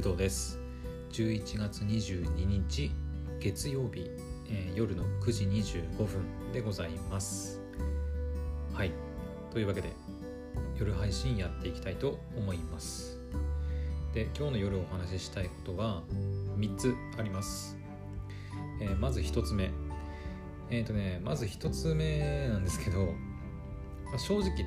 [0.00, 0.58] 工藤です。
[1.12, 2.90] 11月22日
[3.38, 4.10] 月曜日、
[4.48, 7.60] えー、夜の9時25分でございます。
[8.72, 8.92] はい。
[9.52, 9.92] というわけで
[10.78, 13.18] 夜配信やっていきたいと思います。
[14.14, 16.02] で今日の夜お話ししたいことは
[16.56, 17.76] 3つあります、
[18.80, 19.70] えー、まず1つ目。
[20.70, 23.04] えっ、ー、とねまず1つ目なんですけど、
[24.06, 24.64] まあ、正直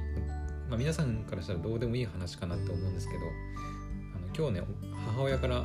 [0.70, 3.26] まあ、皆さんからしたらどうでもいい話かなって思うんですけど
[4.36, 4.64] 今日ね
[5.06, 5.64] 母親から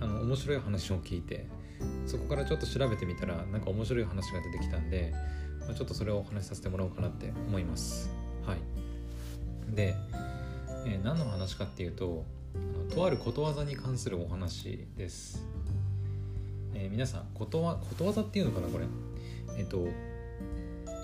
[0.00, 1.46] あの面白い話を聞いて
[2.06, 5.12] そこからちょっと調べてみたらなんか面白い話が出てきたんで、
[5.60, 8.10] まあ、ちょっとそれをお話しさせてもらおうかなって思います。
[8.46, 9.74] はい。
[9.74, 9.94] で、
[10.86, 12.24] えー、何の話かっていうと
[12.54, 15.44] あのとあることわざに関するお話です、
[16.74, 18.84] えー、皆さんことわことわざっていうのかなこれ。
[19.58, 19.88] えっ、ー、と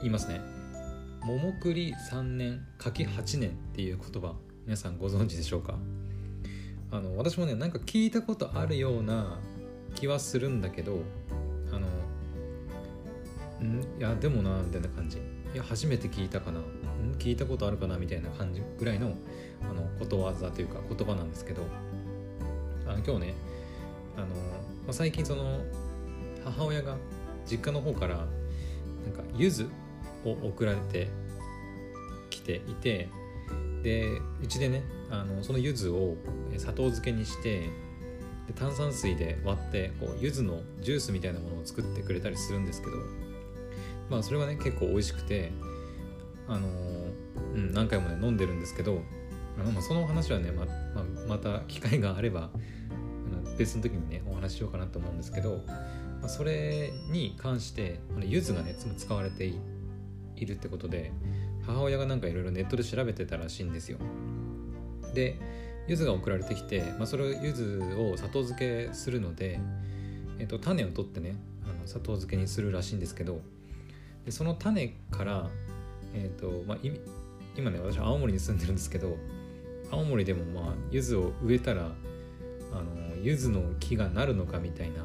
[0.00, 0.40] 言いますね。
[1.24, 4.34] 桃栗3年柿8年っていう言葉
[4.64, 5.74] 皆さんご存知でしょうか？
[6.92, 9.40] あの私もねなんか聞いたことあるような
[9.94, 11.00] 気はするんだけど
[11.72, 11.86] あの
[13.66, 13.80] ん？
[13.82, 15.18] いやでもなみたいな感じ。
[15.18, 16.60] いや初めて聞いたかな。
[17.18, 19.14] 聞いたことあるかなみたいな感じぐらいの
[19.62, 21.62] あのことわざというか言葉なんですけど。
[22.86, 23.34] あの今日ね
[24.16, 24.32] あの、ま
[24.88, 25.60] あ、最近その
[26.44, 26.96] 母親が
[27.46, 29.66] 実家の方からなんか柚子
[30.24, 31.08] を送られて
[32.28, 33.08] きていて
[33.82, 36.16] でうちでねあのその柚子を
[36.56, 37.70] 砂糖漬けにして
[38.46, 42.96] で炭酸水で割ってこう柚子のジュースみたいなものを作ってくれたりするんですけど
[44.10, 45.52] まあそれはね結構美味しくて
[46.48, 46.68] あの
[47.54, 49.02] うん、何回もね飲んでるんですけど
[49.58, 52.50] あの、まあ、その話はねまままた機会があれば
[53.58, 55.62] 別の時にねお話ししようかなと思うんですけど、
[56.20, 59.52] まあ、それに関して柚子がね使われて
[60.36, 61.12] いるってことで
[61.66, 63.98] 母親がなんかいろいろネットで調べてたらしいんですよ。
[65.14, 65.38] で
[65.88, 69.58] 柚子が送られてきて、まあ、それを柚子を砂糖漬けするので、
[70.38, 73.40] えっと、種を取ってねあの砂糖漬けにするらしいんですけど
[74.24, 75.48] でその種から、
[76.14, 76.78] えっとまあ、
[77.56, 79.16] 今ね私青森に住んでるんですけど
[79.90, 81.90] 青森でもまあ柚子を植えたら
[82.72, 85.04] あの柚子の木がなるのかみたいな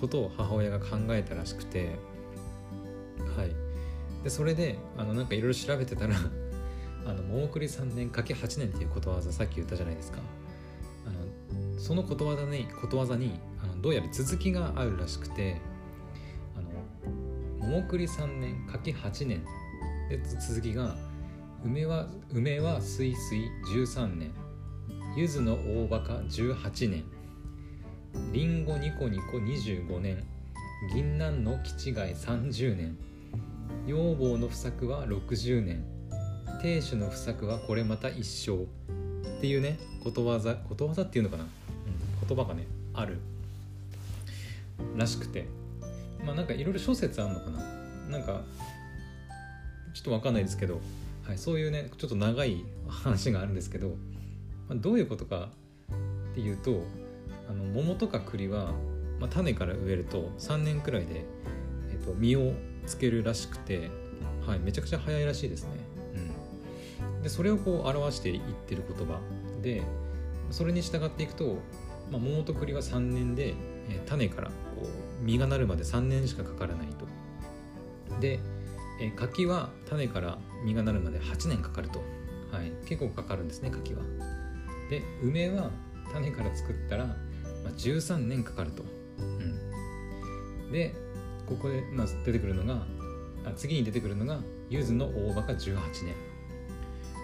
[0.00, 1.96] ことを母親が考えたらしくて
[3.36, 3.71] はい。
[4.22, 6.14] でそれであのなんかいろいろ調べてたら
[7.06, 10.18] あの桃栗3年かけ8年っていうことわざさっき言ったじゃないですか。
[11.06, 13.32] あのそのことわざにことわざに
[13.62, 15.60] あのどうやら続きがあるらしくて
[16.56, 19.44] あの桃栗3年かけ8年
[20.08, 20.96] で続きが
[21.64, 24.30] 梅は梅はすいすい13年
[25.16, 27.04] 柚子の大バカ18年
[28.32, 30.24] りんごニコニコ25年
[30.92, 32.98] 銀杏の気違い30年
[33.86, 35.84] 女房の不作は60年。
[36.60, 38.64] 亭主の不作はこれまた一生。
[39.38, 43.18] っていうねことわざことわざっていうのかな、うん、言葉がねある。
[44.96, 45.46] らしくて。
[46.24, 47.60] まあなんかいろいろ諸説あるのかな。
[48.08, 48.42] なんか
[49.94, 50.80] ちょっとわかんないですけど、
[51.26, 53.94] はい、そういうねちょっと長い話があるんですけど、ま
[54.70, 55.48] あ、どういうことか
[56.32, 56.82] っていうと
[57.48, 58.72] あの桃とか栗は、
[59.20, 61.24] まあ、種から植えると3年くらいで、
[61.90, 62.52] えっと、実を
[62.86, 63.90] つけるらしくて、
[64.46, 65.70] はい、めちゃくちゃ早いらしいですね。
[67.06, 69.20] うん、でそれをこう表していってる言葉
[69.62, 69.82] で
[70.50, 71.58] それに従っていくと、
[72.10, 73.54] まあ、桃と栗は3年で、
[73.88, 77.06] えー、種からこう実がなるまで3年しかかからないと。
[78.20, 78.40] で、
[79.00, 82.02] えー、柿は種から実がなるまで8年かかると。
[82.50, 84.02] はい、結構かかるんですね柿は。
[84.90, 85.70] で梅は
[86.12, 87.14] 種から作ったら、ま
[87.66, 88.84] あ、13年かかると。
[89.18, 90.94] うん、で
[91.56, 92.82] ここで、まあ、出てくるのが
[93.44, 94.38] あ次に出てくるのが
[94.70, 96.14] 柚子の大葉が18年、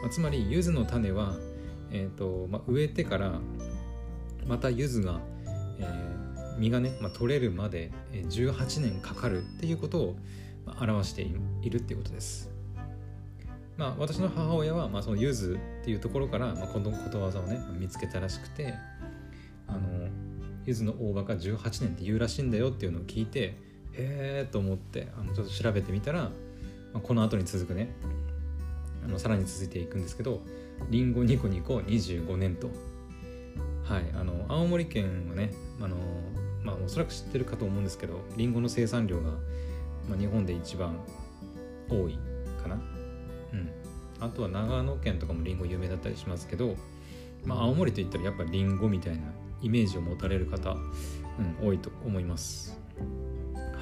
[0.03, 1.37] まあ、つまり柚子の種は、
[1.91, 3.41] えーとまあ、植えてから
[4.47, 5.21] また柚子が、
[5.79, 10.17] えー、実がね、まあ、取れるまで18年かかるっていうことを
[10.81, 12.51] 表しているっていうことです。
[13.77, 18.75] まあ、私の母親は、まあ、その柚子っていうところから、まあ、このことわざをね見つけたらしくて
[19.69, 20.09] あの
[20.67, 23.68] 柚子の大葉が18年って言うらしいんだよっていうのを聞いて
[23.99, 26.31] へえと思ってあのちょっと調べてみたら、ま
[26.95, 27.95] あ、この後に続くね
[29.05, 30.41] あのさらに続いていくんですけど
[30.91, 32.71] りんごニコニコ25年と。
[33.85, 35.51] はいあの青森県はね
[35.81, 35.97] あの
[36.63, 39.31] まあおそらく知ってるかと思うんですけどりんごの生産量が、
[40.11, 41.01] まあ、日本で一番
[41.89, 42.19] 多い
[42.63, 42.77] かな。
[43.53, 43.71] うん。
[44.21, 46.77] あとは長野県とかもりんご有名だったりしますけど、
[47.45, 49.23] まあ、青森といったらやっぱりんごみたいな
[49.63, 52.79] イメージを持たれる方、うん、多いと思います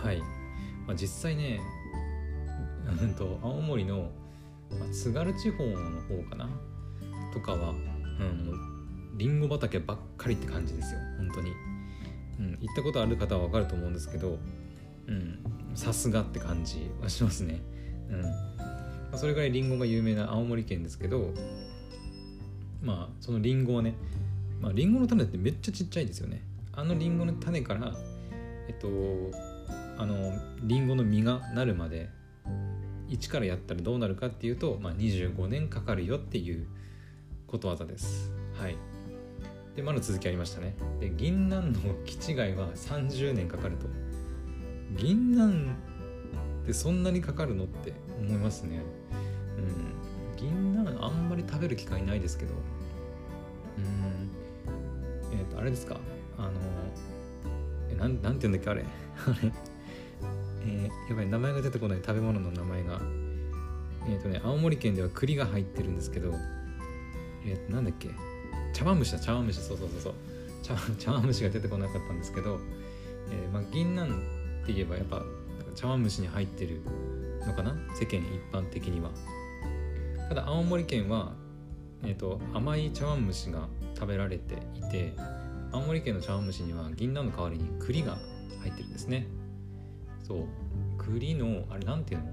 [0.03, 0.19] はい、
[0.87, 1.61] まあ、実際ね
[3.03, 4.11] うんと青森の、
[4.79, 6.49] まあ、津軽地方の方かな？
[7.33, 11.01] とかは、うん、りんご畑ばっかりって感じですよ。
[11.19, 11.51] 本当に、
[12.39, 14.39] うん、行ったことある方は分かると思うんですけど
[15.75, 17.61] さすがって感じはしますね。
[18.09, 18.29] うん、ま
[19.13, 21.35] あ、それぐらいりんごが有名な青森県ですけど
[22.83, 23.95] まあそのりんごはね
[24.61, 26.43] まありんごの種ってめっちゃちっちゃいですよね。
[26.73, 27.95] あのりんごの種から
[28.69, 28.89] えっと
[29.99, 30.33] あの
[30.63, 32.11] りんごの実がなるまで
[33.09, 36.67] 一からやったらどうなるかっていうと、まあ、25年かかるよっていう
[37.47, 38.33] ことわざです。
[38.55, 38.77] はい。
[39.77, 40.75] で、まだ続きありましたね。
[41.01, 43.87] で、銀杏の木違いは30年かかると。
[44.97, 45.77] 銀杏
[46.65, 48.81] ってそんなにかかるのって思いますね。
[49.59, 50.37] うん。
[50.37, 52.55] 銀杏あんまり食べる機会ないですけど。
[53.79, 55.39] うん。
[55.39, 56.01] えっ、ー、と、あれですか。
[56.39, 56.53] あの、
[57.91, 58.83] え、なん、なんて言うんだっけあれ。
[58.83, 59.53] あれ。
[60.67, 63.01] えー、やばい名前が出てこない食べ物の名前が。
[64.09, 66.33] えっ、ー、とね青森県では栗が入ってるんですけど
[67.45, 68.11] えっ、ー、となんだっけ？
[68.73, 69.61] 茶碗蒸しだ茶碗蒸し。
[69.61, 70.15] そうそうそうそう。
[70.99, 72.59] 茶碗蒸しが出てこなかったんですけど、
[73.31, 74.09] えー、まあ銀杏
[74.63, 75.23] って言えばやっぱ
[75.75, 76.81] 茶碗蒸しに入ってる
[77.47, 77.75] のかな？
[77.95, 79.11] 世間一般的には。
[80.29, 81.35] ただ青森県は、
[82.03, 85.15] えーと、と甘い茶碗蒸しが食べられていて
[85.71, 88.19] 青森県の茶碗蒸しには銀杏の代わりに栗が
[88.61, 89.29] 入ってるんですね。
[90.27, 90.45] そう。
[90.99, 92.27] 栗のあれなんていうの？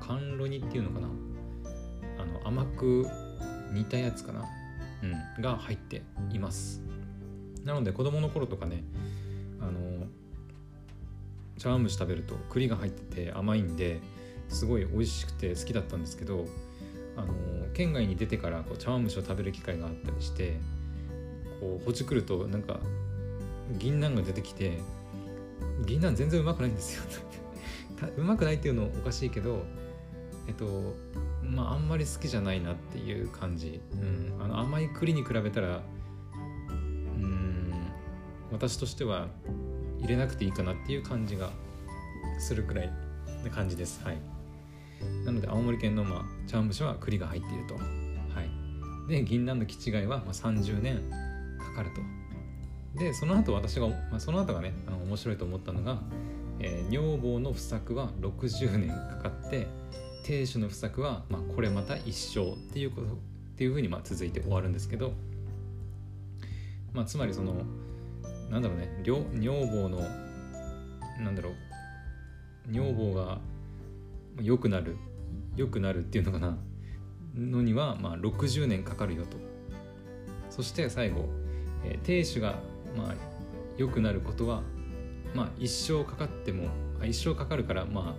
[0.00, 1.08] 甘露煮っていうのかな？
[2.18, 3.06] あの甘く
[3.72, 4.44] 煮たやつかな？
[5.02, 5.42] うん。
[5.42, 6.02] が入って
[6.32, 6.82] います。
[7.64, 8.82] なので子供の頃とかね
[9.60, 10.06] あの
[11.58, 14.00] 茶碗蒸し食べると栗が入ってて甘いんで
[14.48, 16.46] すごい美味しくて好きだったんですけど
[17.16, 17.34] あの
[17.74, 20.58] 県外に出てからこう茶碗蒸しを食べる機会があったりして
[21.60, 22.80] こうほじくるとなんか
[23.76, 24.78] 銀杏が出てきて
[25.84, 27.02] 銀杏全然うまくないんですよ。
[28.16, 29.64] うまくないっていうのおかしいけど
[30.46, 30.94] えっと
[31.42, 35.82] まああんまり好きじゃないなっていう感じ、うん、あの甘い栗に比べたら
[36.36, 37.72] うん
[38.52, 39.28] 私としては
[40.00, 41.50] 入れなくていいかなっていう感じが
[42.38, 42.92] するくらい
[43.44, 44.02] な感じです。
[44.04, 44.18] はい。
[45.24, 47.74] なので青森県の、まあ、茶碗蒸しは栗が入っていると。
[47.74, 47.80] は
[48.42, 49.08] い。
[49.08, 51.02] で銀杏の木違いは、まあ、30年
[51.58, 52.00] かかると。
[52.94, 55.98] でその後私が、まあ、その後がねあの面白いと思ったのが
[56.60, 59.68] えー、女房の不作は60年かかって
[60.24, 63.10] 亭主の不作は、まあ、これまた一生っていうことっ
[63.56, 65.12] ていうふうにまあ続いて終わるんですけど、
[66.92, 67.54] まあ、つまりその
[68.50, 69.22] なんだろうね女
[69.66, 70.00] 房の
[71.20, 73.38] なんだろう女房が
[74.40, 74.96] 良くなる
[75.56, 76.56] 良くなるっていうのかな
[77.36, 79.36] のにはまあ60年かかるよと。
[80.50, 81.28] そして最後、
[81.84, 82.58] えー、亭主が
[82.98, 83.14] まあ
[83.76, 84.62] 良くなることは
[85.34, 86.68] まあ一生かかっても
[87.04, 88.16] 一生かかるからま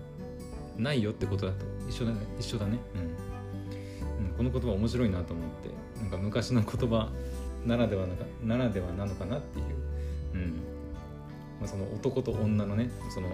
[0.78, 1.66] あないよってことだと。
[1.90, 5.70] 一緒だね一緒だね、うん、うん、この言葉面白いなと思って
[6.02, 7.10] なんか昔の言葉
[7.66, 9.66] ならではなかならではなのかなっていう、
[10.36, 10.54] うん。
[11.60, 13.30] まあ、その男と女のねその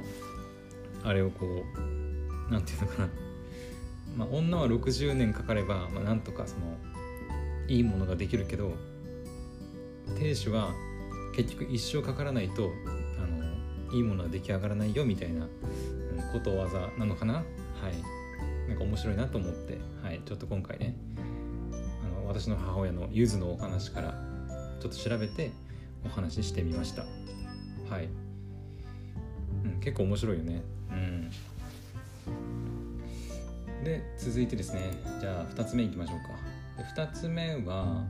[1.03, 3.09] あれをこうなんていうのかな。
[4.17, 6.77] まあ女は60年かかれば、まあ、なんとかその
[7.67, 8.71] いいものができるけど
[10.17, 10.71] 亭主は
[11.35, 12.71] 結局一生かからないと
[13.17, 15.47] あのいいものは出来上がらないよみたいな
[16.31, 17.33] ことわざなのかな。
[17.33, 17.45] はい。
[18.67, 20.95] なんか面白いなと思って、はい、ちょっと今回ね
[22.03, 24.15] あの私の母親のゆずのお話から
[24.79, 25.51] ちょっと調べて
[26.03, 27.03] お話ししてみました。
[27.89, 28.09] はい、
[29.63, 30.63] うん、結構面白いよね。
[30.91, 31.29] うん。
[33.83, 34.81] で続いてですね。
[35.19, 37.01] じゃあ2つ目いきましょうか。
[37.01, 38.03] 2つ目は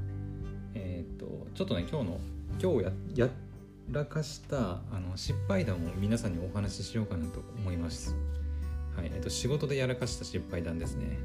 [0.74, 2.20] えっ、とちょっとね今日の
[2.62, 3.30] 今日やや
[3.92, 8.16] らかしたあの失敗談を皆さんにお話ししようかなと思います。
[8.96, 11.18] はいえっと、仕事でやらかした失敗談ですね。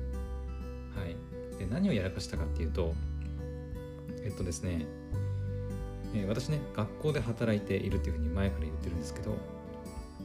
[0.96, 1.16] はい、
[1.58, 2.94] で何をやらかしたかっていうと
[4.22, 4.84] えっとですね、
[6.14, 9.36] えー、私ね学校で働いているっていうふうに前から言ってるんですけど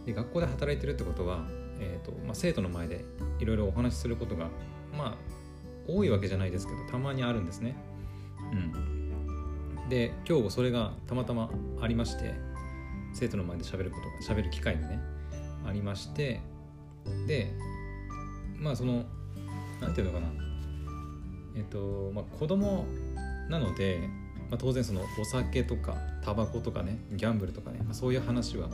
[0.06, 1.46] で学校で働いてるってことは、
[1.80, 3.06] えーとまあ、生徒の前で
[3.40, 4.50] いろいろお話しすることが
[4.98, 5.16] まあ
[5.88, 7.76] 多いわけじゃないですけどたまにあるんですね。
[8.52, 8.95] うん、
[9.90, 11.50] で今日それがたまたま
[11.82, 12.34] ありまして
[13.14, 15.00] 生徒の前で喋ることが喋る機会がね
[15.66, 16.42] ありまして
[17.28, 17.52] で
[18.58, 19.06] まあその
[19.80, 20.32] 何て言うのかな。
[21.56, 22.86] えっとまあ子供
[23.50, 24.10] なので、
[24.50, 28.70] まあ、当然そのお酒とかタバコとかねギャンブルとかね、まあ、そういう話は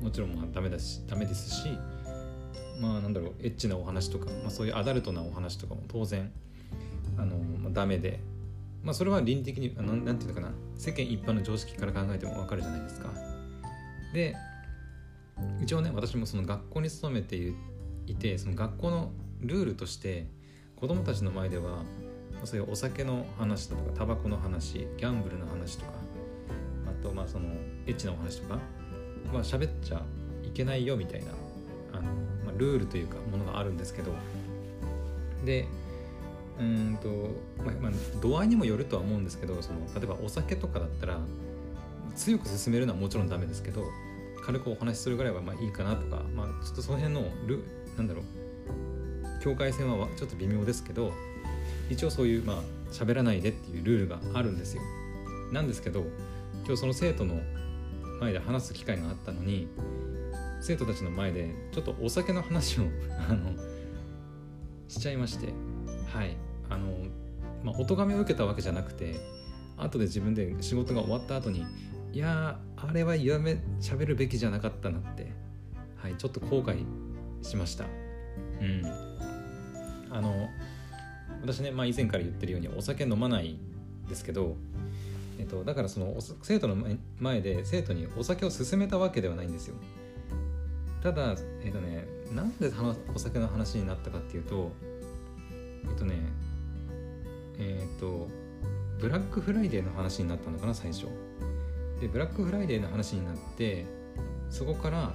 [0.00, 1.68] もちろんまあダメだしダメですし
[2.80, 6.30] まあなんだろうエッチなお話とか、まあ、そういうアダルトなお話とかも当然
[7.16, 8.20] あの、まあ、ダメで
[8.82, 13.10] まあそれは倫理的に何て言うのかな世間一般の常識から考えても分かるじゃないですか。
[14.12, 14.36] で
[15.60, 17.36] 一応ね私もその学校に勤めて
[18.06, 20.26] いてその学校のルールとして
[20.76, 21.82] 子供たちの前では
[22.44, 25.92] そういうお酒の話だとかタバコの話ギャンブルの話とか
[26.86, 27.46] あとまあその
[27.86, 28.58] エッチなお話とか
[29.32, 30.02] まあ喋っちゃ
[30.42, 31.26] いけないよみたいな
[31.92, 32.08] あの、ま
[32.50, 34.12] あ、ルールというかものがあるんですけど。
[35.44, 35.66] で
[36.60, 37.08] うんと、
[37.64, 41.18] まあ、まあ、度合いにもよるとは思うんですけどその例えばお酒とかだったら
[42.14, 43.84] 強く進めるのはもちろんダメですけど
[44.44, 47.64] 軽くお話しするぐらいはまあいいかなとか、まあ、ちょっとその辺のル
[47.96, 48.24] なんだろう
[49.42, 51.12] 境界線はちょっと微妙ですけど
[51.90, 52.56] 一応そういうまあ
[52.92, 54.82] 喋らないでっていうルールがあるんですよ。
[55.50, 56.04] なんですけど
[56.64, 57.40] 今日その生徒の
[58.20, 59.68] 前で話す機会があったのに
[60.60, 62.84] 生徒たちの前でちょっとお酒の話を
[63.28, 63.52] あの
[64.88, 65.52] しちゃいまして
[66.12, 66.36] はい。
[66.68, 66.86] あの
[67.62, 69.20] まあお咎めを受けたわけじゃなくて
[69.76, 71.66] 後で自分で仕事が終わった後に
[72.12, 75.32] いやあれはやめ喋るべきじゃなかったなって
[75.96, 76.84] はいちょっと後悔
[77.42, 77.84] しました。
[78.60, 78.82] うん。
[80.10, 80.48] あの
[81.40, 83.58] 私ね、まあ、以前から言ってるようにお酒飲まない
[84.08, 84.56] ですけど、
[85.38, 86.76] えっと、だからその生徒の
[87.18, 89.74] 前で生徒にお酒を勧めたわけではないんですよ。
[91.02, 92.70] ただえっとねなんで
[93.14, 94.72] お酒の話になったかっていうと
[95.84, 96.16] えっとね
[97.58, 98.28] えっと
[99.00, 101.06] ブラックフライデーの話になったのかな最初。
[102.00, 103.86] でブラックフライデーの話になって
[104.50, 105.12] そこから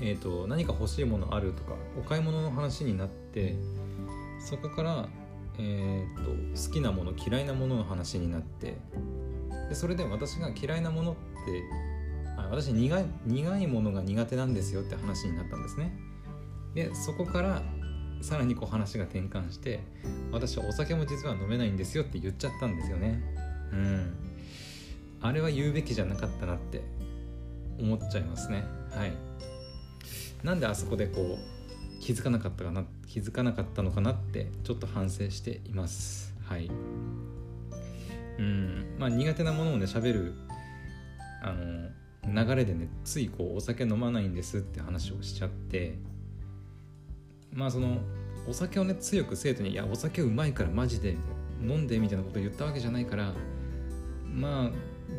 [0.00, 3.54] えーと、何か欲しいものあるとかお買い物の話になって
[4.40, 5.08] そこから、
[5.58, 8.78] えーと、好きなもの嫌いなものの話になって
[9.68, 11.62] でそれで私が嫌いなものって
[12.38, 15.92] あ私苦い苦いものが苦手なんですよって話になったんですね。
[16.74, 17.62] でそこから
[18.20, 19.80] さらにこう話が転換して
[20.30, 23.22] 私はお酒も実は飲めないんですよって言っちゃったんですよね。
[23.72, 24.12] うん。
[25.22, 26.82] あれは言うべきじゃなかったなって
[27.78, 28.64] 思っちゃいますね。
[28.94, 29.12] はい。
[30.42, 36.34] なんであそこでこう気づかなかったかな気づかなかったのかなってちょっと反省しています。
[36.44, 36.70] はい。
[38.38, 38.96] うん。
[38.98, 40.34] まあ苦手なものをね喋る
[41.42, 41.90] あの
[42.46, 45.98] 流れでねついこうお酒飲まないんですって話をしちゃって
[47.52, 47.98] まあその
[48.48, 51.16] お酒をね強く生徒に「いやお酒うまいからマジで
[51.62, 53.32] 飲んで」みたいなことを言ったわけじゃないから
[54.32, 54.70] まあ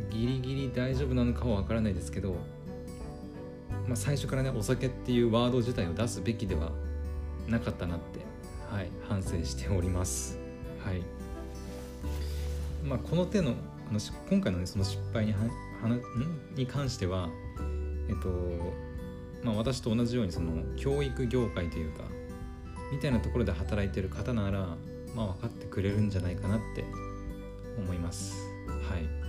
[0.10, 2.36] ギリギリ大丈夫なのかは分からないですけど
[3.88, 6.72] まあ、最初からねお酒っていうワード自体を出すべきでは
[7.48, 8.20] なかったなって、
[8.70, 10.40] はい、反省しております。
[10.84, 11.02] はい
[12.86, 13.52] まあ、この手の
[13.90, 15.48] あの今回の、ね、その失敗にはは
[16.56, 17.30] に関しては、
[18.10, 18.30] えっと
[19.44, 22.04] まあ、私と同じようにその教育業界というか
[22.92, 24.76] みたいなところで働いてる方なら、
[25.16, 26.84] まあ、分かってくれるんじゃないかなって
[27.78, 28.36] 思います。
[28.68, 29.22] はい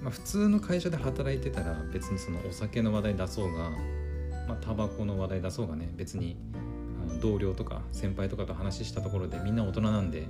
[0.00, 3.70] まあ、普通の会社で働いてたら別にそのお酒の話題出そうが、
[4.46, 6.36] まあ、タバコの話題出そうがね別に
[7.10, 10.28] あの同僚とか先輩とかと話したところでみんな大人なんで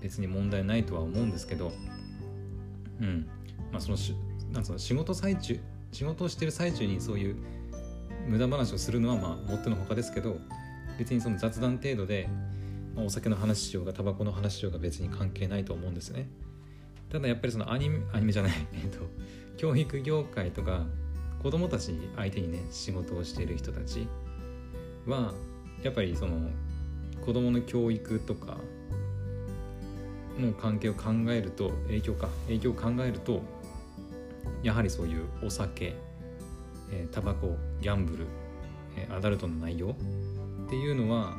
[0.00, 1.72] 別に問題ないとは思うんですけど
[3.00, 3.28] うん
[3.70, 4.14] まあそのし
[4.50, 5.60] なんその仕事最中
[5.92, 7.36] 仕事をしてる最中にそういう
[8.26, 10.38] 無駄話をするのはまあもってのほかですけど
[11.02, 12.28] 別にその雑談程度で、
[12.94, 16.28] まあ、お酒の話しようがタバコの話しようが別に関係ないと思うんですね。
[17.10, 19.00] ただやっぱりそのアニメアニメじゃない えっと
[19.56, 20.86] 教育業界とか
[21.42, 24.06] 子供たち相手にね仕事をしている人たち
[25.06, 25.34] は
[25.82, 26.48] やっぱりその
[27.26, 28.58] 子供の教育とか
[30.38, 33.42] の関係を考えると影響か影響を考えると
[34.62, 35.96] やはりそういうお酒
[36.92, 38.26] えタバコギャンブル、
[38.96, 39.96] えアダルトの内容
[40.72, 41.36] っていうのは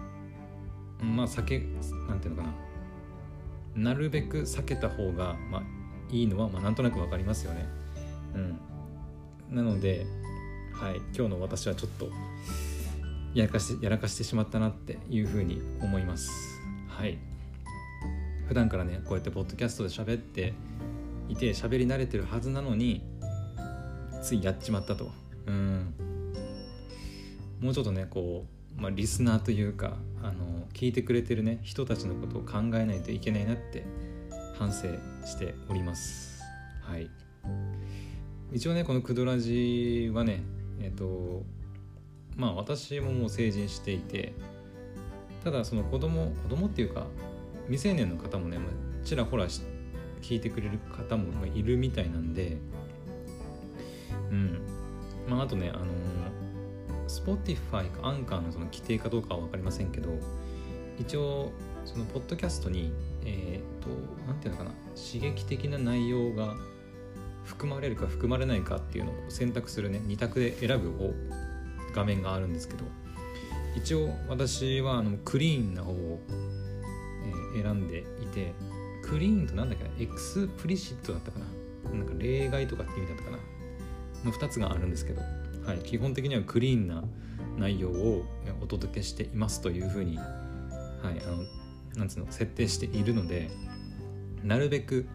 [1.02, 1.58] まあ酒
[2.08, 2.50] なんていうのか
[3.76, 5.64] ななるべく避けた方が、まあ、
[6.12, 7.66] いいのは、まあ、なんとなく分かりますよね。
[8.36, 8.60] うん、
[9.50, 10.06] なので、
[10.72, 12.10] はい、今日の私はちょっと
[13.34, 16.30] やらかしてやらかしてしまったなっていうふうに思います。
[16.88, 17.18] はい
[18.48, 20.54] 普段からねこうやってポッドキャストで喋って
[21.28, 23.02] いて喋り慣れてるはずなのに
[24.22, 25.10] ついやっちまったと。
[25.48, 25.96] うん
[27.60, 33.86] もうちょっとねこうまあ、リスナーというかあの聞いてくれてるね人たちのことを考えないといけないなって
[34.58, 34.88] 反省
[35.26, 36.42] しております。
[36.82, 37.10] はい。
[38.52, 40.44] 一応ねこのクドラジはね
[40.82, 41.44] えっ、と
[42.36, 44.34] まあ私ももう成人していて
[45.44, 47.08] ただその子供子供っていうか
[47.68, 48.58] 未成年の方もね
[49.04, 49.48] ちらほら
[50.22, 52.58] 聞いてくれる方もいるみたいなんで
[54.30, 54.62] うん。
[55.28, 55.86] まああとねあの
[57.14, 60.18] Spotify かアンカーのその規定かどうかは分かりませんけど
[61.00, 61.52] 一応
[61.86, 62.92] そのポッドキャストに
[63.26, 63.90] えっ、ー、と
[64.28, 66.56] 何て言うのかな刺激的な内容が
[67.44, 71.14] 含まれるか含まれないかっていうのを選択するね2択で選ぶ方
[71.94, 72.86] 画面があるんですけど
[73.76, 76.20] 一応私はあのクリーンな方を、
[77.56, 78.54] え選んでいて
[79.04, 81.46] クリーンとなんだっけな Explicit だったかな
[81.92, 83.38] なんか例外とかって意味だったかな
[84.24, 85.22] の2つがあるんですけど、
[85.66, 87.04] はい、基本的にはクリーンな
[87.58, 88.26] 内容を
[88.62, 90.28] お届けしていますというふうに、はい、
[91.06, 91.44] あの
[91.96, 93.50] なんつうの設定しているので
[94.44, 95.08] なるべく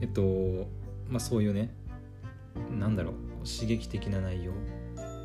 [0.00, 0.66] えっと
[1.08, 1.72] まあそういうね
[2.78, 3.14] なんだろう
[3.48, 4.52] 刺激的な内容、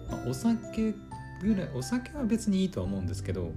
[0.10, 0.94] まあ、お酒
[1.42, 3.52] ぐらいお酒は別にいいとは思うんですけど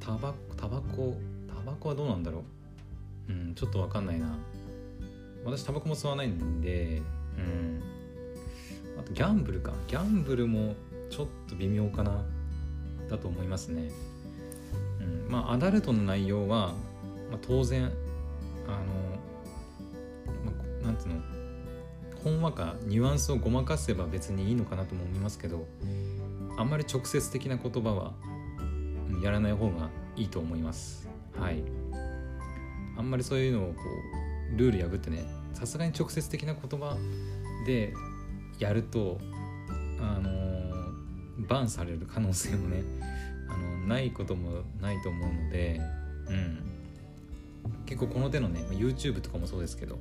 [0.00, 1.16] タバタバコ
[1.48, 2.44] タバコはどうなんだろ
[3.28, 3.32] う。
[3.32, 4.38] うんちょっとわかんないな。
[5.44, 7.02] 私タバコも吸わないんで
[7.36, 7.95] うん。
[8.98, 9.72] あとギャンブルか。
[9.88, 10.74] ギャンブルも
[11.10, 12.24] ちょっと微妙かな。
[13.08, 13.90] だと思いますね。
[15.00, 15.30] うん。
[15.30, 16.74] まあアダルトの内容は、
[17.30, 17.84] まあ、当然
[18.66, 18.76] あの、
[20.44, 21.14] まあ、なんつうの
[22.22, 25.66] ほんわかニュアンスをごまかせば別にいいのかなとも思いますけど
[26.58, 28.14] あんまり直接的な言葉は
[29.22, 31.08] やらない方がいいと思います。
[31.38, 31.62] はい。
[32.96, 33.80] あんまりそういうのをこ
[34.54, 36.96] うルール破ってねさすがに直接的な言葉
[37.66, 37.92] で
[38.58, 39.18] やると
[40.00, 40.30] あの、
[41.48, 42.82] バンされる可能性もね
[43.48, 45.80] あのないこともないと思うので、
[46.28, 46.58] うん、
[47.86, 49.98] 結構この手のね YouTube とかもそうですけど、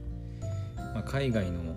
[0.78, 1.76] まあ、海外の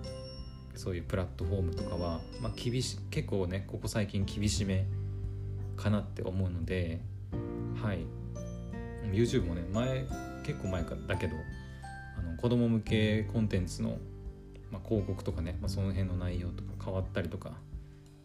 [0.75, 4.87] そういうプラットフォームとかは、まあ、厳し結構ねここ最近厳しめ
[5.77, 7.01] かなって思うので
[7.83, 8.07] はい。
[9.13, 10.05] YouTube もね前
[10.45, 11.37] 結構前だけど
[12.19, 13.99] あの子供向けコンテンツの、
[14.71, 17.53] まあ、広告とかね、まあ、その辺の内容とか変わったりとか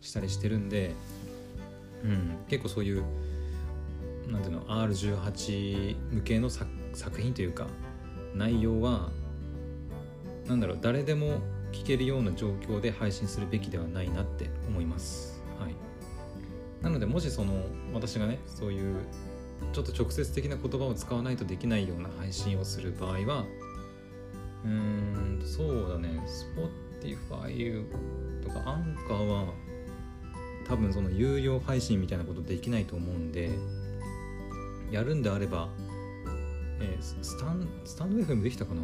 [0.02, 0.94] したりしてるんで、
[2.04, 3.04] うん、結構そういう
[4.28, 6.68] なんていうの R18 向けの作
[7.20, 7.68] 品というか
[8.36, 9.10] 内容は
[10.48, 11.40] なんだろう誰でも
[11.72, 15.42] 聞けるような状況で配信するべきではないなって思います。
[15.60, 15.76] はい、
[16.82, 17.54] なのでもしその
[17.94, 18.98] 私がねそういう
[19.72, 23.46] ちょっと直接的な言葉を使わないとできないような配信をする場合は
[24.65, 26.21] うーんそうだね。
[27.02, 27.84] Spotify
[28.41, 29.54] とかアンカーは
[30.67, 33.52] 多分その有料配信みたいなことできないと思うんで
[34.91, 35.67] やるんであれば、
[36.80, 38.82] えー、スタンスタンド FM できたかな？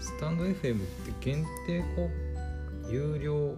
[0.00, 2.08] スタンド FM って限定こ
[2.88, 3.56] う有料？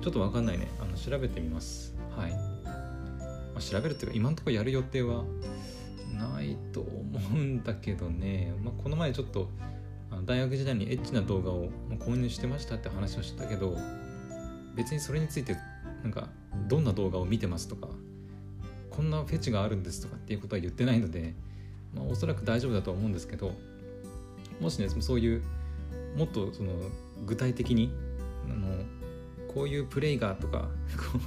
[0.00, 0.68] ちょっとわかんないね。
[0.80, 1.94] あの調べてみます。
[2.16, 2.38] はい、ま
[3.56, 5.24] あ、調べるっていうか今んとこやる予定は
[6.12, 9.48] ないと思うんだけどね、まあ、この前ちょっと
[10.24, 13.76] 大学時代にエッチな動画を購入してましたって話をしたけど
[14.74, 15.56] 別にそれについて
[16.02, 16.28] なんか
[16.68, 17.88] どんな動画を見てますとか
[18.90, 21.34] こんなフェチがあるんですとかっていうことは言ってないので、
[21.94, 23.52] まあ、おそらく大丈夫だとは思うんですけど
[24.60, 25.42] もしねそういう
[26.16, 26.72] もっとその
[27.26, 27.92] 具体的に
[28.48, 28.84] あの
[29.52, 30.68] こういうプレイがとか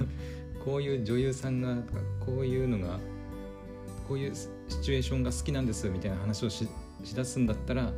[0.64, 2.98] こういう女優さんがとかこういうのが
[4.06, 4.48] こういうシ
[4.82, 6.66] チュエーションが好きなんですみたいな話をし
[7.04, 7.92] しだすんだったら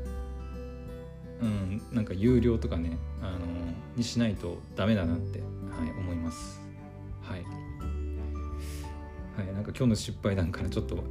[1.42, 3.38] うんなんか有料とかねあの
[3.96, 5.46] にしないとダメだなって、は
[5.86, 6.60] い、思います
[7.22, 7.42] はい、
[9.36, 11.02] はい、なんか今日の失敗談からちょっと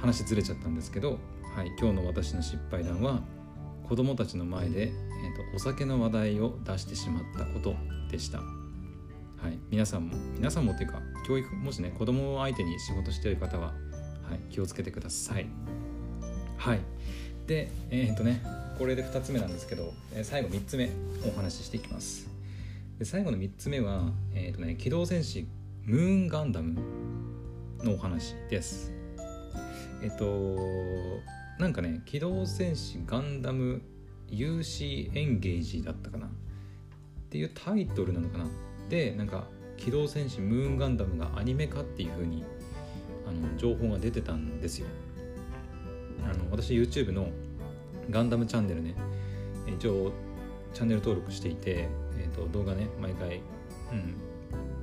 [0.00, 1.18] 話ずれちゃったんですけど、
[1.56, 3.22] はい、今日の私の失敗談は
[3.88, 7.74] 子供たちの前で、えーと、お酒の話題を出してしまったこと
[8.10, 8.38] でした。
[8.38, 13.72] はい、皆さんも皆さんもっていうか教育もしね子供を相手に仕事している方は、は
[14.36, 15.46] い、気をつけてください。
[16.56, 16.80] はい
[17.46, 18.42] でえっ、ー、とね
[18.78, 20.90] これで2つ目なんですけど、えー、最後3つ目
[21.26, 22.28] お話ししていきます。
[22.98, 25.46] で最後の3つ目は、えーとね、機動戦士
[25.84, 26.80] ムーンガンダム
[27.82, 28.92] のお話です。
[30.02, 31.22] えっ、ー、と
[31.58, 33.80] なんかね「機動戦士ガンダム
[34.28, 36.30] UC エンゲージ」だったかなっ
[37.30, 38.46] ていうタイトルなのかな
[38.88, 42.44] でなんか「機動戦士ムーンガンダム」がアニメ化っていう風に
[43.26, 44.86] あの情報が出てたんですよ
[46.24, 47.28] あの私 YouTube の
[48.10, 48.94] ガンダムチャンネルね。
[49.66, 50.12] 一応
[50.72, 53.40] チャンネル登録していて、えーと、動画ね毎回、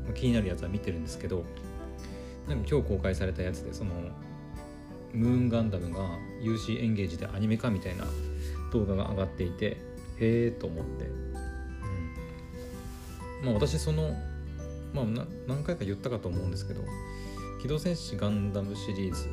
[0.08, 1.44] うん、気になるやつは見てるんですけど
[2.48, 3.92] 今日公開されたやつでその
[5.14, 8.06] ムーンガンダムが UC エンゲージでアニメ化みたいな
[8.72, 9.78] 動画が上がっていてへ
[10.20, 11.06] えと思って、
[13.42, 14.16] うん、まあ私その
[14.94, 15.06] まあ
[15.48, 16.82] 何回か言ったかと思うんですけど
[17.62, 19.28] 機動戦士ガンダムシリーズ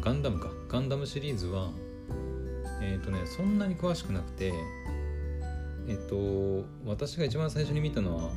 [0.00, 0.50] ガンダムか。
[0.68, 1.70] ガンダムシリーズは
[2.82, 4.52] えっ、ー、とねそんなに詳しくなくて
[5.88, 8.30] えっ、ー、と私が一番最初に見たのは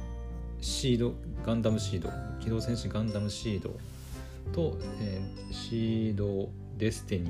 [0.62, 1.14] シード
[1.46, 3.72] ガンダムシード機動戦士ガンダムシード
[4.54, 7.30] と、えー、シードデスティニ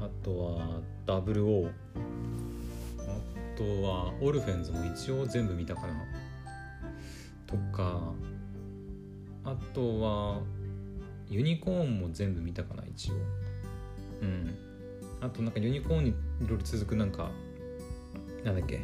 [0.00, 1.70] ーあとはダブルオー
[3.00, 5.94] あとはオルフェンズも一応全部見たかな
[7.46, 8.12] とか
[9.44, 10.40] あとは
[11.28, 13.14] ユニコーンも全部見たかな一応。
[14.22, 14.54] うん。
[15.24, 16.14] あとなんかユニコーンにい
[16.46, 17.30] ろいろ続くなんか
[18.44, 18.82] なんだっけ？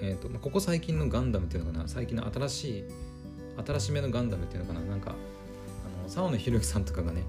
[0.00, 1.88] えっ、ー、と、まあ、ここ最近のガンダムっていうのかな？
[1.88, 2.84] 最近の新しい
[3.66, 4.86] 新しめのガンダムっていうのかな？
[4.86, 7.24] なんかあの沢野弘之さんとかがね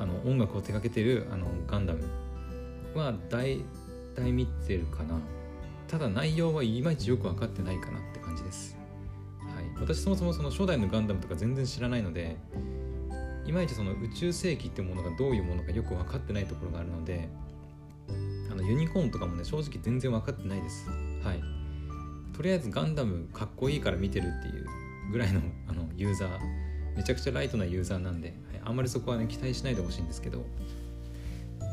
[0.00, 2.00] あの音楽を手掛けてるあのガンダム。
[2.94, 3.60] は大
[4.16, 5.20] 体見てるかな？
[5.86, 8.76] ただ内容はいまいちよく分かってないかなって感じです。
[9.40, 9.64] はい。
[9.80, 12.36] 私そもそもその初代のガンダムとか全然知らないので
[13.48, 17.30] いまいちその宇宙世紀ってものがどういうものかよく分かってないところがあるので
[18.52, 20.86] あのユニコーンとかもね正直全然分かってないです。
[21.22, 21.42] はい。
[22.36, 24.66] とりあえずガンダムかっこいいから見てるっていう
[25.10, 26.38] ぐらいの あのユーザー。
[26.96, 30.44] めちゃくちゃライトなユーザーなんで、はい、あんまりそこはね期待しないでほしいんですけど。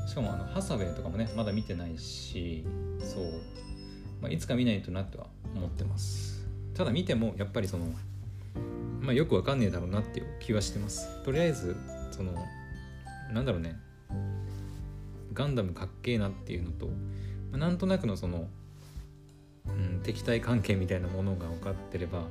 [0.07, 2.63] しかもあのハサウェイとかもねまだ見てないし
[2.99, 3.23] そう、
[4.21, 6.47] まあ、いつか見ないとなとは思ってます。
[6.73, 7.85] ただ見てもやっぱりその
[9.01, 11.23] まあ、よくわかんねえだろうなっていう気はしてます。
[11.23, 11.75] とりあえず
[12.11, 12.33] その
[13.31, 13.75] なんだろうね。
[15.33, 16.91] ガンダムかっけえなっていうのと、ま
[17.55, 18.47] あ、なんとなくのその、
[19.67, 22.23] うん、敵対関係みたいなものが分かってれば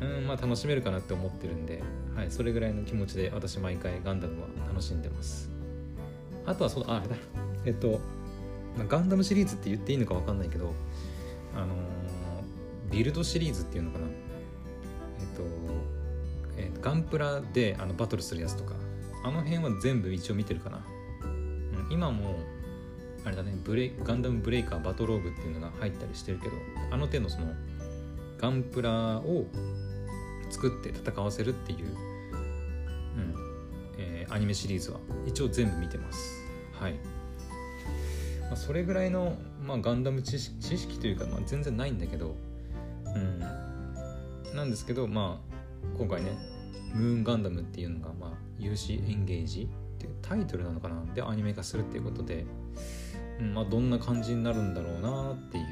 [0.00, 1.82] うんまあ楽しめるかなって思ってるんで、
[2.16, 5.50] はい、それぐらいの気持ちで私毎回ガンダムは楽しんでます。
[6.46, 7.16] あとはそうだあれだ。
[7.64, 8.00] えっと、
[8.76, 10.74] ま、ガンダムシリーズって言っていいのか分かんないけど
[11.54, 14.06] あのー、ビルドシリーズっていうのかな。
[15.24, 15.42] っと、
[16.56, 18.74] えー、ガンプラであのバトルするやつとか。
[19.24, 20.84] あの辺は全部一応見てるかな、
[21.22, 22.38] うん、今も
[23.24, 26.54] あれだねブレガンダムブレイカーバトローグっていうのが入ったりしてるけど
[26.90, 27.46] あの手のその
[28.38, 29.46] ガンプラを
[30.50, 31.82] 作って戦わせるっていう、う
[33.18, 33.34] ん
[33.96, 36.44] えー、アニメシリーズは一応全部見てます。
[36.78, 36.92] はい、
[38.42, 42.36] まあ、それぐらいの、まあ、ガンダム知識というか、まあ、全然ないんだけど
[44.54, 46.30] なんですけどまあ今回ね
[46.94, 52.46] 「ムーンガンダム」っていうのが、まあ、有志エンゲージってタイトルなのかなでアニメ化するっていうことで、
[53.40, 55.64] うんまあ、どんな感じになるんだろうなっていう、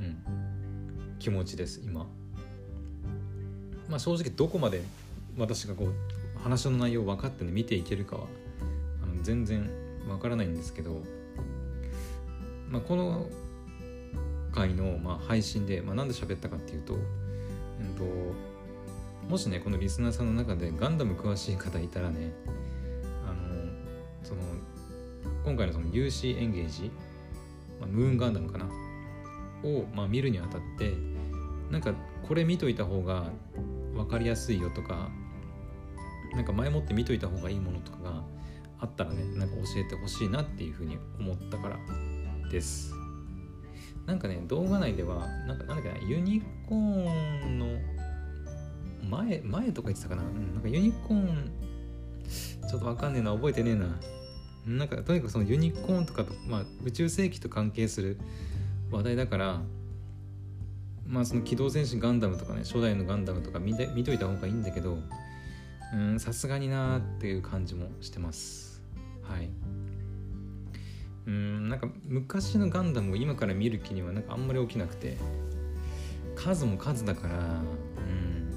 [0.00, 2.06] うん、気持ちです今。
[3.88, 4.82] まあ、正直どこまで
[5.36, 8.22] 私がこう話の内容分かってね見ていけるかは
[9.02, 9.68] あの全然
[10.06, 11.02] 分からないんですけど、
[12.70, 13.26] まあ、この
[14.52, 16.96] 回のまあ配信で、まあ、なんで喋ったかっていうと
[17.82, 18.04] んと
[19.28, 22.32] もしねこのリスナーさんの中でガンダム詳しい方いたらね
[23.24, 23.70] あの
[24.22, 24.40] その
[25.44, 26.90] 今回のその UC エンゲージ、
[27.80, 28.66] まあ、ムーンガンダムかな
[29.64, 30.94] を、まあ、見るにあたって
[31.70, 31.94] なんか
[32.26, 33.30] これ見といた方が
[33.94, 35.10] 分かりやすいよとか
[36.34, 38.22] なんか前もって見といた方がいいものとかが
[38.80, 41.78] あったらねなんか教えてほしいなっていうふうに思ったから
[42.50, 43.01] です。
[44.06, 47.66] なんかね動画内ではなんかなんだっけなユニコーンの
[49.08, 51.50] 前前とか言ってたかな,、なんかユニコーン
[52.68, 53.86] ちょっとわかんねえな覚えてねえな。
[54.66, 58.16] なんかとにかくそのユニコーンとかと、まあ、宇宙世紀と関係する
[58.92, 59.60] 話題だから
[61.04, 64.98] まあその機動戦士ガンダムとかね初代のガンダムとか見て見といた方がいいんだけど
[66.18, 68.80] さすがになーっていう感じもしてます。
[69.22, 69.50] はい。
[71.26, 75.16] うんなんか昔のガンダムを今から見る気にはなんかあんまり起きなくて。
[76.34, 78.52] 数も数だからうん。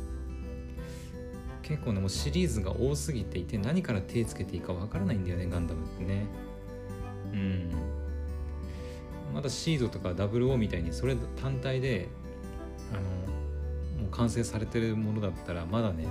[1.62, 6.26] 結構ねもうシリーズが多すぎていて何から手つけていいかわからないんだよねガンダムってね。
[7.34, 7.72] うん。
[9.34, 12.08] まだシードとかダブルオーみたいにそれ単体で
[12.94, 16.08] あのもう完成されてるものだったらまだね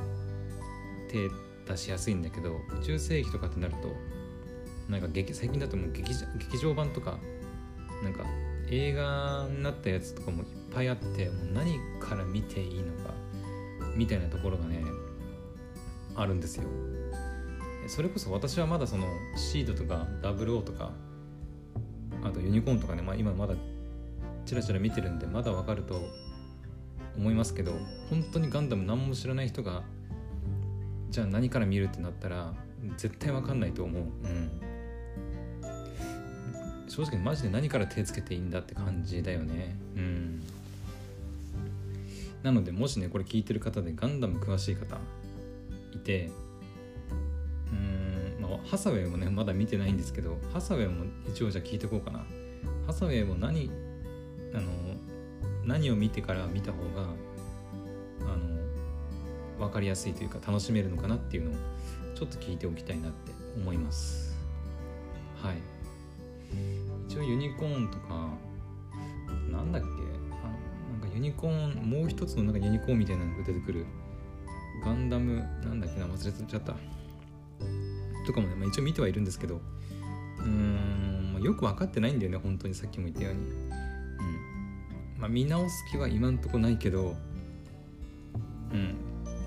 [1.11, 1.31] 手
[1.71, 3.88] 出しやすいんだけど宇宙世紀とかってなると
[4.88, 7.18] なんか劇最近だともう劇劇場版とか
[8.03, 8.25] なんか
[8.70, 13.14] 映画になったやつとかもいっぱいあってもう何から見ていいのか
[13.94, 14.83] みたいなところがね
[16.16, 16.64] あるんですよ。
[17.87, 20.92] それこそ私はまだそのシードとか WO とか
[22.23, 23.55] あとユニコーンとかね、まあ、今まだ
[24.47, 26.01] チラチラ見てるんでまだわかると
[27.16, 27.73] 思いますけど
[28.09, 29.83] 本当にガンダム何も知らない人が
[31.11, 32.55] じゃあ何から見るってなったら
[32.97, 34.03] 絶対わかんないと思う。
[34.03, 34.74] うん。
[36.94, 39.74] 正直マジで何から手つけていいんだって感じだよね。
[39.96, 40.42] うん。
[42.44, 44.98] なのでもしねこれ聞いてる方でガンダム詳しい方
[45.92, 46.30] いて
[47.72, 52.24] うんまあハサウェイもねまだ見てないんですけどハサウェイも一応じゃあ聞いてこうかな。
[52.87, 53.70] ハサウェイも何
[54.54, 54.70] あの
[55.64, 57.09] 何を見てから見た方が
[58.20, 61.54] あの分かりやすいというか楽しめるのかなっていうのを
[62.14, 64.37] ちょっと聞いておきたいなって思います。
[65.42, 65.74] はい。
[67.09, 68.31] 一応ユニコーンとか
[69.51, 73.87] なんだっけあのなんかユニコーンもう一つのなんかユニコーンみたいなのが出てくる。
[74.85, 76.75] ガンダムなんだっけな忘れちゃった。
[78.27, 79.61] とかもね、まあ、一応見てはいるんですけど。
[80.38, 83.51] うーんまよく分かってないんだよね本当にさっきも言ったように、うん。
[85.19, 87.17] まあ、見直す気は今んとこないけど、
[88.73, 88.97] うん、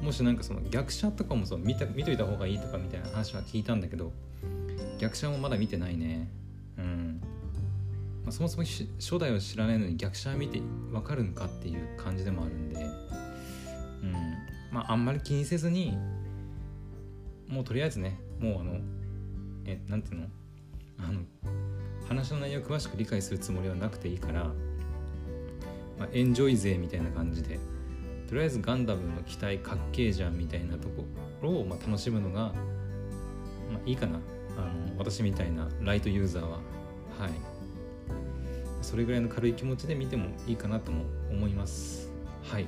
[0.01, 4.11] もしなんかその逆者とかもそう見た見といた方がいいとかみたいな話は聞いたんだけど。
[4.99, 6.27] 逆者もまだ見てないね。
[8.27, 10.61] まあ、そもそも初代を知らないのに逆者見て
[10.91, 14.11] わかるんかっていう感じでもあるんで、うん。
[14.69, 15.97] まあ、あんまり気にせずに
[17.47, 18.81] もうとりあえずねもうあの
[19.65, 20.27] えなんていうの？
[20.99, 21.21] あの
[22.05, 24.43] 話の内容を詳しく理解するつもりはなくていいから、
[25.97, 27.57] まあ、エンジョイ勢みたいな感じで
[28.27, 31.05] とりあえずガンダムの機体かっけえじゃんみたいなとこ
[31.41, 32.53] ろを、まあ、楽しむのが、ま
[33.77, 34.19] あ、いいかな。
[34.57, 36.49] あの私みたいなライトユーザーは。
[36.49, 37.56] はい。
[38.87, 42.09] それぐらいの軽い気持ちで見てもいいかなとも思います。
[42.41, 42.67] はい。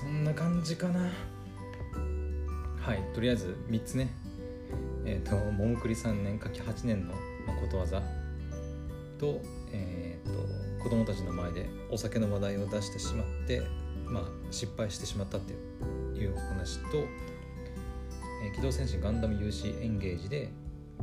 [0.00, 1.10] そんな感じかな。
[2.80, 3.02] はい。
[3.14, 4.08] とりあえず3つね。
[5.04, 7.12] えっ、ー、と桃栗3年かき8年の
[7.60, 8.00] ことわざ。
[9.18, 13.60] とえっ、ー、と子供たちの前でお酒の話題を出してしまって
[14.06, 15.52] まあ失敗してしまったって
[16.18, 16.96] いうお話と、
[18.42, 20.48] えー、機動戦士ガンダム UC エンゲージで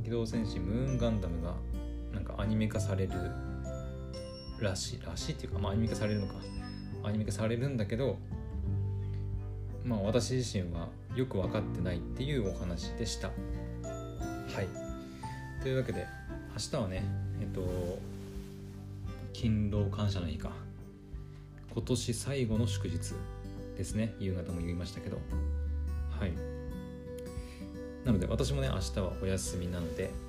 [0.04, 1.54] 機動戦士ムーンガンダムが
[2.38, 3.14] アニメ化される
[4.60, 6.34] らしいらしいっていうかまあアニメ化されるのか。
[7.04, 8.18] アニメ化されるんだけど
[9.86, 13.30] まあ私自身はよく分かってないっていうお話でした。
[13.30, 13.34] は
[14.62, 14.68] い。
[15.62, 16.06] というわけで
[16.52, 17.04] 明日はね
[17.40, 18.00] えっと
[19.34, 20.52] 勤労感謝の日か。
[21.74, 23.14] 今年最後の祝日
[23.78, 24.16] ですね。
[24.20, 25.20] 夕方も言いましたけど。
[26.20, 26.32] はい。
[28.08, 30.27] なので私もね明日はお休みなのではい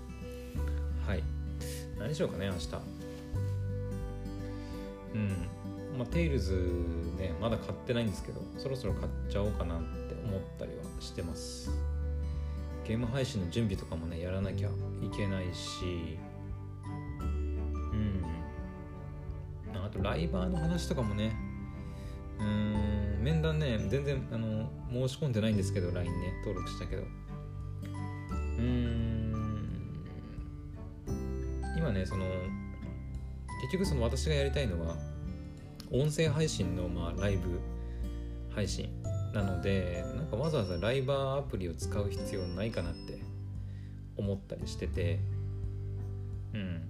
[2.08, 2.68] 何しようかね明日。
[5.14, 5.28] うん。
[5.98, 6.54] まあテイルズ
[7.18, 11.70] ねまだ買ってないんですけどそろそろ買っちゃおうかなって思ったりはしてます。
[12.86, 14.72] ゲーム配信の準備とかもねやらなきゃい
[15.14, 16.16] けないし。
[17.92, 18.24] うん。
[19.76, 21.36] あとライバーの話とかもね。
[22.40, 23.20] うん。
[23.22, 27.02] 面談ね全然あの申し込んでないんですけど LINE ね登録したけど。
[28.58, 29.07] うん。
[31.78, 32.26] 今ねその
[33.62, 34.96] 結局その私がやりたいのは
[35.92, 37.60] 音声配信のまあライブ
[38.52, 38.90] 配信
[39.32, 43.20] なのでなんかわざわざライバーアプリを使う必要ないかなって
[44.16, 45.20] 思ったりしてて
[46.52, 46.82] うん。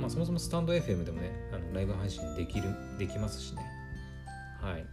[0.00, 2.68] まあそもそもスタンド FM でもねあのライブ配信できる
[3.00, 3.62] できますしね。
[4.60, 4.86] はい。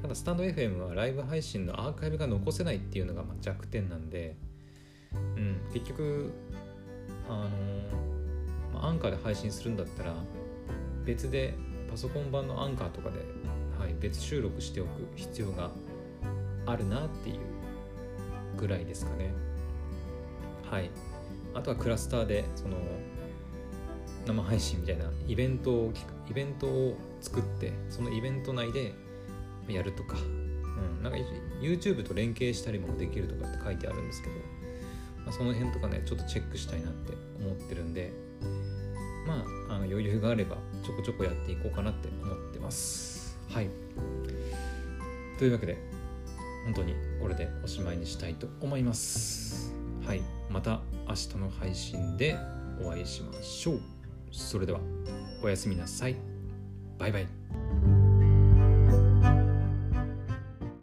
[0.00, 4.36] ただスタンド FM はライブ配信のアーカイブが残せないっていうのがま弱点なんで
[5.12, 5.60] うん。
[5.74, 6.32] 結局
[7.28, 7.97] あのまあ、
[8.88, 10.14] アンカーで配信するんだったら
[11.04, 11.54] 別で
[11.90, 13.18] パソコン版のアンカーとかで、
[13.78, 15.70] はい、別収録しておく必要が
[16.66, 17.38] あるなっていう
[18.56, 19.32] ぐらいですかね。
[20.70, 20.90] はい。
[21.54, 22.76] あとはクラスターでその
[24.26, 25.92] 生配信みたいなイベントを
[26.28, 28.92] イベントを作ってそのイベント内で
[29.68, 31.18] やるとか、うん、なんか
[31.62, 34.34] YouTube と連携したりもできるとかって書いてあるんですけど
[35.28, 38.12] まあ、その辺とかねちょっとチェックしたいなって思ってるんで
[39.28, 43.38] まああの余裕があればちょこちょこやっていこうかなって思ってます。
[43.50, 43.68] はい。
[45.38, 45.76] というわけで
[46.64, 49.74] 本当にこれでおしまいにしたいと思います。
[50.06, 50.22] はい。
[50.48, 52.36] また明日の配信で
[52.82, 53.80] お会いしましょう。
[54.32, 54.80] それでは
[55.42, 56.16] おやすみなさい。
[56.98, 57.57] バイバイ。